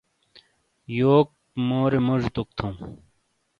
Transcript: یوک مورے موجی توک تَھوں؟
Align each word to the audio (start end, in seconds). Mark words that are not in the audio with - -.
یوک 0.99 1.27
مورے 1.67 1.99
موجی 2.05 2.29
توک 2.35 2.49
تَھوں؟ 2.57 2.73